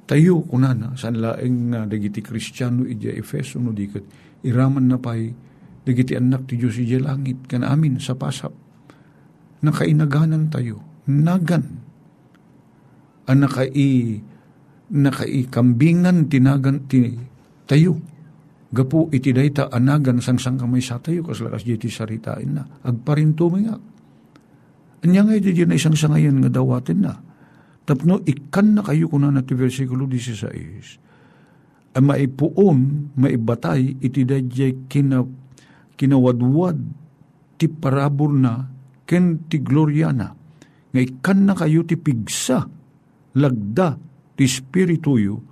Tayo 0.07 0.43
kunana, 0.47 0.95
sa 0.99 1.11
laeng 1.11 1.75
nga 1.75 1.81
dagiti 1.87 2.23
Kristiyano 2.23 2.87
ija 2.87 3.15
Efeso 3.15 3.63
no 3.63 3.71
dikat, 3.71 4.03
iraman 4.47 4.91
na 4.91 4.99
pa'y 4.99 5.31
dagiti 5.83 6.19
anak 6.19 6.51
ti 6.51 6.59
Diyos 6.59 6.79
ija 6.79 6.99
langit, 6.99 7.47
kan 7.47 7.63
amin 7.63 8.03
sa 8.03 8.19
pasap. 8.19 8.51
Nakainaganan 9.63 10.51
tayo, 10.51 10.83
nagan. 11.07 11.65
Ang 13.31 13.39
nakai, 13.47 14.19
nakai 14.91 15.47
kambingan 15.47 16.27
tinagan 16.27 16.91
ti 16.91 17.15
tayo 17.67 17.99
Gapu 18.73 19.13
iti 19.13 19.37
dayta 19.37 19.69
anagan 19.69 20.25
sang 20.25 20.41
sang 20.41 20.57
kamay 20.57 20.81
sa 20.81 20.97
tayo 20.97 21.21
kas 21.29 21.45
lakas 21.45 21.69
jiti 21.69 21.93
saritain 21.93 22.57
na. 22.57 22.65
Agparinto 22.65 23.53
mingak. 23.53 23.77
Anya 25.05 25.29
nga 25.29 25.37
iti 25.37 25.53
na 25.69 25.77
isang 25.77 25.93
sangayan 25.93 26.41
nga 26.41 26.49
dawatin 26.49 27.05
na. 27.05 27.13
Tapno 27.85 28.25
ikan 28.25 28.73
na 28.73 28.81
kayo 28.81 29.13
kuna 29.13 29.29
na 29.29 29.45
ti 29.45 29.53
versikulo 29.53 30.09
16. 30.09 31.93
Ang 31.93 32.05
maipuon, 32.09 33.13
maibatay, 33.21 34.01
iti 34.01 34.25
dayjay 34.25 34.89
kina, 34.89 35.21
kinawadwad 35.93 36.81
ti 37.61 37.69
parabor 37.69 38.33
na 38.33 38.73
ken 39.05 39.45
ti 39.53 39.61
gloryana. 39.61 40.33
Nga 40.97 41.01
ikan 41.05 41.45
na 41.45 41.53
kayo 41.53 41.85
ti 41.85 42.01
pigsa, 42.01 42.65
lagda, 43.37 44.01
ti 44.33 44.49
spirituyo, 44.49 45.45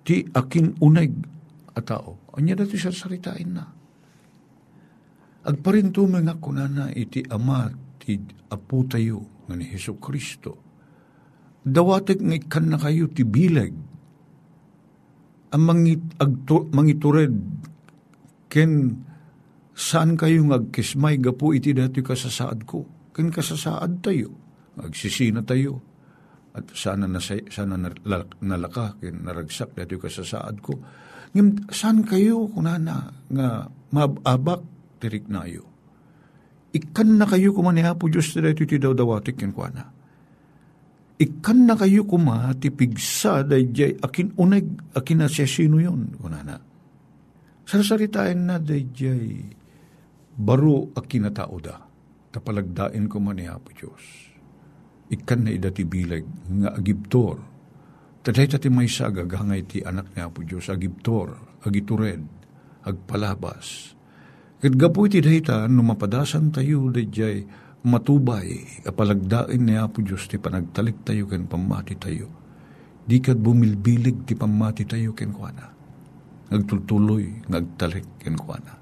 ti 0.00 0.24
akin 0.24 0.80
uneg 0.80 1.33
a 1.74 1.80
tao 1.82 2.24
Anya 2.34 2.58
dati 2.58 2.74
siya 2.74 2.90
saritain 2.90 3.50
na. 3.54 3.64
Agparinto 5.44 6.02
mga 6.02 6.42
kunana 6.42 6.90
iti 6.90 7.22
ama 7.30 7.70
ti 8.00 8.18
apo 8.50 8.82
tayo 8.90 9.46
nga 9.46 9.54
ni 9.54 9.70
Heso 9.70 9.94
Kristo. 10.02 10.58
Dawatek 11.62 12.18
nga 12.20 12.34
ikan 12.34 12.66
na 12.74 12.78
kayo 12.80 13.06
ti 13.12 13.22
bileg. 13.22 13.72
Ang 15.54 15.62
mangit, 15.62 16.02
agto, 16.18 16.66
mangitured 16.74 17.38
ken 18.50 18.98
saan 19.70 20.18
kayo 20.18 20.42
ngagkismay 20.42 21.22
gapo 21.22 21.54
iti 21.54 21.70
dati 21.70 22.02
kasasaad 22.02 22.66
ko. 22.66 22.82
Ken 23.14 23.30
kasasaad 23.30 24.02
tayo. 24.02 24.34
Agsisina 24.80 25.46
tayo. 25.46 25.78
At 26.54 26.66
sana, 26.74 27.06
nasay, 27.06 27.46
sana 27.46 27.78
nalaka 28.42 28.98
ken 28.98 29.22
naragsak 29.22 29.78
dati 29.78 29.94
kasasaad 29.94 30.56
ko 30.58 30.74
Ngim, 31.34 31.66
saan 31.74 32.06
kayo 32.06 32.46
kunana 32.46 33.10
nga 33.26 33.66
mababak 33.90 34.62
tirik 35.02 35.26
na 35.26 35.42
ayo? 35.42 35.66
Ikan 36.74 37.18
na 37.18 37.26
kayo 37.26 37.50
kumaniha 37.50 37.98
po 37.98 38.06
Diyos 38.06 38.34
na 38.38 38.54
ito 38.54 38.62
ti 38.66 38.78
daw 38.78 38.94
dawatik 38.94 39.42
yan 39.42 39.50
kwa 39.54 39.70
na. 39.70 39.86
Ikan 41.18 41.66
na 41.66 41.74
kayo 41.78 42.06
kuma 42.06 42.50
ti 42.58 42.70
pigsa 42.70 43.46
dayjay 43.46 43.98
akin 44.02 44.34
uneg 44.38 44.94
akin 44.94 45.22
na 45.22 45.30
sino 45.30 45.78
yun 45.78 46.18
kunana. 46.18 46.58
Sarsaritain 47.66 48.38
na 48.46 48.58
dayjay 48.58 49.38
baro 50.34 50.90
akin 50.98 51.22
na 51.26 51.30
tao 51.30 51.58
da 51.62 51.78
tapalagdain 52.34 53.06
ko 53.06 53.22
maniha 53.22 53.58
po 53.62 53.70
Diyos. 53.70 54.02
Ikan 55.14 55.46
na 55.46 55.54
idati 55.54 55.86
bilag 55.86 56.26
nga 56.62 56.74
agibtor 56.74 57.53
Taday 58.24 58.48
tati 58.48 58.72
may 58.72 58.88
sa 58.88 59.12
agagangay 59.12 59.68
ti 59.68 59.78
anak 59.84 60.16
niya 60.16 60.32
po 60.32 60.40
Diyos, 60.40 60.72
agibtor, 60.72 61.60
agitured, 61.60 62.24
agpalabas. 62.80 63.92
Kat 64.64 64.72
gapu 64.80 65.04
iti 65.04 65.20
dayta, 65.20 65.68
numapadasan 65.68 66.48
tayo, 66.48 66.88
dayjay, 66.88 67.44
matubay, 67.84 68.80
apalagdain 68.88 69.60
niya 69.60 69.92
po 69.92 70.00
Diyos, 70.00 70.24
ti 70.24 70.40
panagtalik 70.40 71.04
tayo, 71.04 71.28
ken 71.28 71.44
pamati 71.44 72.00
tayo. 72.00 72.32
Di 73.04 73.20
kat 73.20 73.36
bumilbilig, 73.36 74.24
ti 74.24 74.32
pamati 74.32 74.88
tayo, 74.88 75.12
ken 75.12 75.28
kuana. 75.28 75.68
Nagtultuloy, 76.48 77.44
nagtalik, 77.52 78.24
ken 78.24 78.40
kuana. 78.40 78.72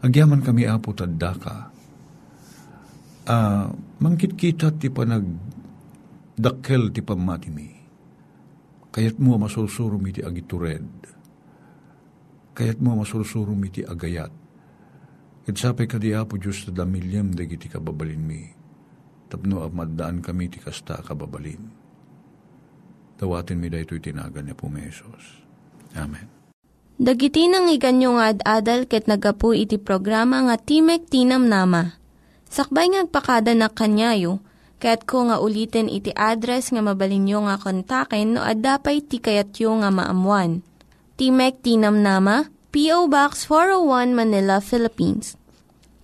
Agyaman 0.00 0.40
kami 0.40 0.64
apo 0.64 0.96
tadda 0.96 1.32
ka. 1.36 1.56
Uh, 3.28 3.68
mangkit 4.00 4.32
kita 4.32 4.72
ti 4.80 4.88
panag 4.88 5.28
dakkel 6.40 6.88
ti 6.88 7.04
pamati 7.04 7.52
mi 7.52 7.77
Kayat 8.88 9.20
mo 9.20 9.36
masursurum 9.36 10.00
iti 10.08 10.24
agitured. 10.24 10.88
Kayat 12.56 12.80
mo 12.80 12.98
masursurum 12.98 13.60
iti 13.68 13.84
agayat. 13.84 14.32
Kitsapay 15.48 15.88
ka 15.88 15.96
di 15.96 16.12
apo 16.12 16.36
Diyos 16.36 16.68
na 16.68 16.84
damilyam 16.84 17.32
dagiti 17.32 17.72
kababalin 17.72 18.20
mi. 18.20 18.42
Tapno 19.28 19.64
amadaan 19.64 20.20
kami 20.24 20.48
ti 20.52 20.60
kasta 20.60 21.00
kababalin. 21.00 21.60
Dawatin 23.18 23.58
mi 23.58 23.68
da 23.68 23.80
ito'y 23.80 24.00
tinagan 24.00 24.46
niya 24.46 24.56
po 24.56 24.70
may 24.70 24.88
Jesus. 24.88 25.42
Amen. 25.96 26.28
Dagiti 26.98 27.46
nang 27.46 27.70
iganyo 27.70 28.18
nga 28.18 28.34
ad-adal 28.34 28.90
ket 28.90 29.06
nagapu 29.06 29.54
iti 29.54 29.78
programa 29.78 30.42
nga 30.50 30.58
Timek 30.58 31.06
Tinam 31.06 31.46
Nama. 31.46 31.94
Sakbay 32.48 32.90
ngagpakada 32.90 33.54
na 33.54 33.70
kanyayo, 33.70 34.42
ket 34.78 35.06
ko 35.06 35.26
nga 35.26 35.40
ulitin 35.42 35.88
iti 35.90 36.14
address 36.14 36.70
nga 36.74 36.82
mabalinyo 36.82 37.40
nga 37.50 37.58
kontaken 37.58 38.38
no 38.38 38.42
ad-dapay 38.42 39.02
tikayatyo 39.02 39.82
nga 39.82 39.90
maamuan. 39.90 40.62
Timek 41.18 41.58
Tinam 41.66 41.98
Nama, 41.98 42.46
P.O. 42.70 43.10
Box 43.10 43.42
401 43.50 44.14
Manila, 44.14 44.62
Philippines. 44.62 45.34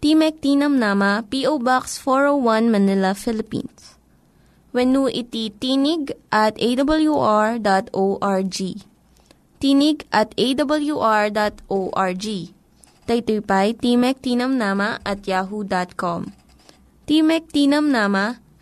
Timek 0.02 0.42
Tinam 0.42 0.82
Nama, 0.82 1.22
P.O. 1.22 1.62
Box 1.62 2.02
401 2.02 2.74
Manila, 2.74 3.14
Philippines. 3.14 3.94
When 4.74 4.90
iti 5.06 5.54
tinig 5.54 6.18
at 6.34 6.58
awr.org 6.58 8.58
tinig 9.64 10.04
at 10.12 10.36
awr.org. 10.36 12.26
Daytoy 13.04 13.40
pa'y 13.40 13.68
Timek 13.76 14.16
Tinamnama 14.20 15.00
at 15.04 15.24
yahoo.com. 15.24 16.32
Timek 17.08 17.44
Tinamnama 17.48 18.43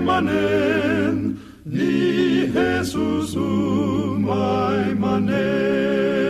manen, 0.00 1.36
ni 1.64 2.46
Jesus 2.54 3.34
umay 3.36 4.94
manen. 4.94 6.21